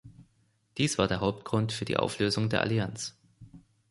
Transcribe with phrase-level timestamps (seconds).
[0.79, 3.15] Dies war der Hauptgrund für die Auflösung der Allianz.